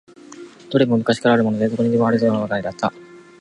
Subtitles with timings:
[0.71, 2.91] どれも昔からあるもので、どこにでもありそうなものばかりだった。